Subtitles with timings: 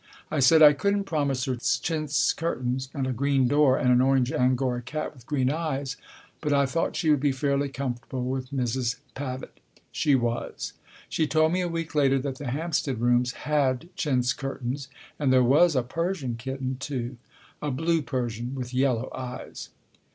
[0.31, 4.31] I said I couldn't promise her chintz curtains and a green door and an orange
[4.31, 5.95] Angora cat with green eyes,
[6.41, 8.95] but I thought she would be fairly comfortable with Mrs.
[9.13, 9.59] Pavitt.
[9.91, 10.73] She was.
[11.07, 14.87] She told me a week later that the Hampstead rooms had chintz curtains
[15.19, 17.17] and there was a Persian kitten too.
[17.61, 19.69] A blue Persian, with yellow eyes.